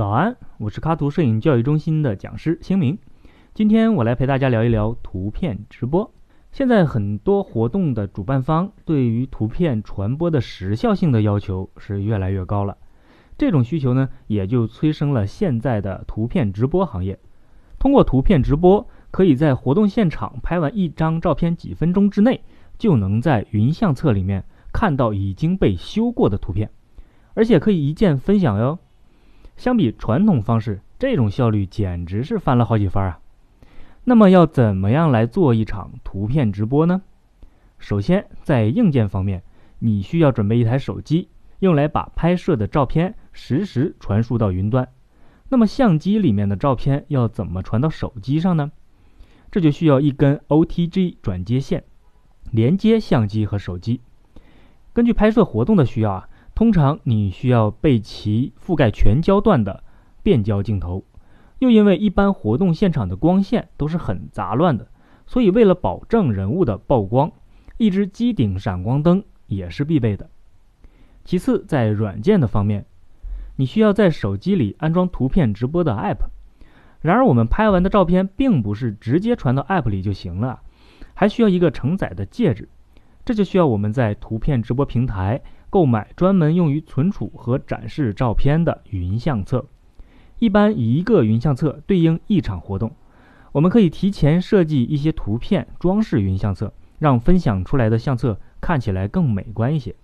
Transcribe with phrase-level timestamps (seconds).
[0.00, 2.96] 早安，我是卡图摄影教育中心的讲师星明。
[3.52, 6.10] 今天我来陪大家聊一聊图片直播。
[6.52, 12.78] 现在很多活动的主办方对于图片传播的时效性的要求是越来越高了，
[13.36, 17.18] 这种需求呢，也就催生了现在的图片直播行业。
[17.78, 22.42] 通过图片直播，可以在活动现场拍完一张照片，几分钟之内
[22.78, 26.70] 就能在云相册里面看到已经被修过的图片，
[27.34, 28.78] 而且可以一键分享哟。
[29.60, 33.20] 相比传统方式，这种效率简直是翻了好几番啊！
[34.04, 37.02] 那么要怎么样来做一场图片直播呢？
[37.78, 39.42] 首先，在硬件方面，
[39.80, 41.28] 你需要准备一台手机，
[41.58, 44.88] 用来把拍摄的照片实时传输到云端。
[45.50, 48.72] 那么相机里面的照片要怎么传到手机上呢？
[49.50, 51.84] 这就需要一根 OTG 转接线，
[52.50, 54.00] 连接相机和手机。
[54.94, 56.28] 根据拍摄活动的需要啊。
[56.60, 59.82] 通常你需要备齐覆盖全焦段的
[60.22, 61.06] 变焦镜头，
[61.58, 64.86] 又因为一般活动现场的光线都是很杂乱的，
[65.26, 67.32] 所以为了保证人物的曝光，
[67.78, 70.28] 一支机顶闪光灯也是必备的。
[71.24, 72.84] 其次，在软件的方面，
[73.56, 76.26] 你需要在手机里安装图片直播的 App。
[77.00, 80.60] 然而，我们拍完的照片并不是直接传到 App 里就行了，
[81.14, 82.68] 还需要一个承载的介质，
[83.24, 85.40] 这就需要我们在图片直播平台。
[85.70, 89.66] 购买专门用于存储和展示照片的云相册，
[90.40, 92.92] 一般一个云相册对应一场活动。
[93.52, 99.94] 我们可以提前设计一些图片装饰云相册，让分享出来的相册看起来更美观一些。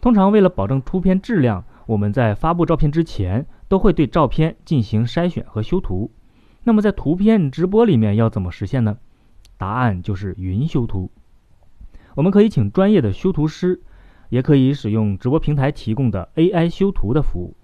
[0.00, 6.10] 通常为了保证图片质量，我们在发布照片之前都会对照片进行筛选和修图。
[6.64, 8.98] 那么在图片直播里面要怎么实现呢？
[9.56, 11.10] 答案就是云修图。
[12.16, 13.82] 我们可以请专业的修图师。
[14.28, 17.54] 也可以使用直播平台提供的 AI 修图的服务。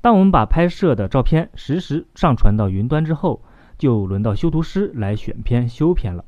[0.00, 3.42] 当我们把拍摄的照片实时上传到云端之后，
[3.78, 6.24] 就轮到修图师来选片修片了。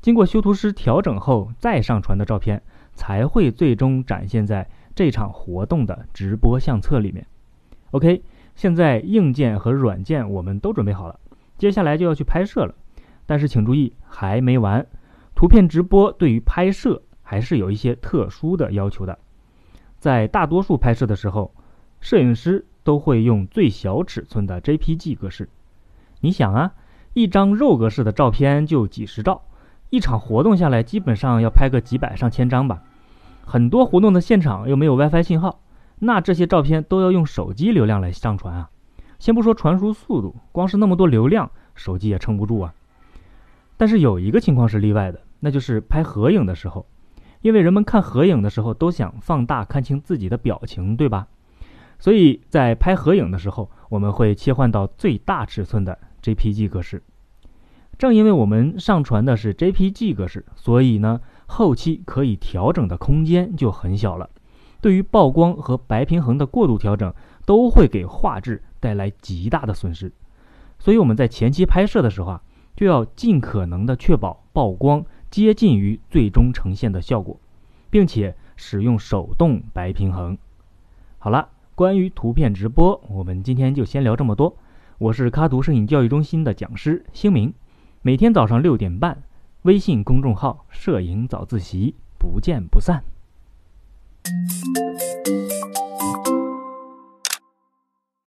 [0.00, 2.62] 经过修图师调整后再上传的照片，
[2.94, 7.26] 才会最终展现在这场活动的直播相册里面。
[7.90, 8.22] OK，
[8.56, 11.20] 现在硬件和软件我们都准备好了，
[11.58, 12.74] 接下来就要去拍摄了。
[13.26, 14.86] 但是请注意，还没完。
[15.34, 17.02] 图片直播对于拍摄。
[17.32, 19.18] 还是有一些特殊的要求的，
[19.98, 21.54] 在大多数拍摄的时候，
[21.98, 25.48] 摄影师都会用最小尺寸的 JPG 格式。
[26.20, 26.74] 你想啊，
[27.14, 29.44] 一张肉格式的照片就几十兆，
[29.88, 32.82] 一场活动下来基本上要拍个几百上千张吧。
[33.46, 35.60] 很多活动的现场又没有 WiFi 信号，
[36.00, 38.68] 那这些照片都要用手机流量来上传啊。
[39.18, 42.74] 先不说传输速度，光是那么多流量，手机也撑不住啊。
[43.78, 46.84] 但是有一个情况是例外的，那就是拍合影的时候。
[47.42, 51.26] 因为人们看合影的时候都想放大看清自己的表情，对吧？
[51.98, 57.02] 所以在拍合影的时候，我们会切换到最大尺寸的 JPG 格式。
[57.98, 64.30] 正因为我们上传的是 JPG 格式，所以呢，后期可以调整的空间就很小了。
[64.80, 67.14] 对于曝光和白平衡的过度调整，
[67.46, 70.12] 都会给画质带来极大的损失。
[70.80, 72.42] 所以我们在前期拍摄的时候啊，
[72.74, 75.04] 就要尽可能的确保曝光。
[75.32, 77.40] 接近于最终呈现的效果，
[77.88, 80.36] 并且使用手动白平衡。
[81.18, 84.54] 好了，关于图片直播，我们今天就先聊这么多。
[84.98, 87.54] 我是咖图摄影教育中心的讲师星明，
[88.02, 89.22] 每天早上六点半，
[89.62, 93.02] 微信公众号“摄影早自习”，不见不散。